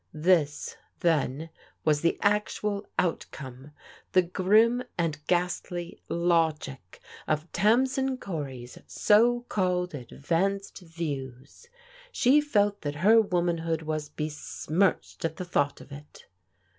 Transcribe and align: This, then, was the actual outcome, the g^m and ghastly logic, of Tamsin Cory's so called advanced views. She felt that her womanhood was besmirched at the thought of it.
This, 0.15 0.77
then, 1.01 1.51
was 1.85 2.01
the 2.01 2.17
actual 2.23 2.87
outcome, 2.97 3.69
the 4.13 4.23
g^m 4.23 4.83
and 4.97 5.23
ghastly 5.27 6.01
logic, 6.09 6.99
of 7.27 7.51
Tamsin 7.51 8.17
Cory's 8.17 8.79
so 8.87 9.41
called 9.47 9.93
advanced 9.93 10.79
views. 10.79 11.67
She 12.11 12.41
felt 12.41 12.81
that 12.81 12.95
her 13.05 13.21
womanhood 13.21 13.83
was 13.83 14.09
besmirched 14.09 15.23
at 15.23 15.35
the 15.35 15.45
thought 15.45 15.79
of 15.81 15.91
it. 15.91 16.25